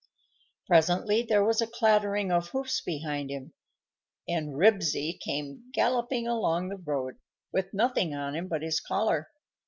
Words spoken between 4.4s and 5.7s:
Ribsy came